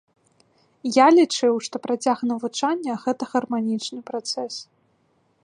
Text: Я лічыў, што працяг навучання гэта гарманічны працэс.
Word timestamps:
Я 0.95 1.07
лічыў, 1.17 1.53
што 1.67 1.75
працяг 1.85 2.17
навучання 2.31 2.93
гэта 3.05 3.23
гарманічны 3.35 3.99
працэс. 4.13 4.53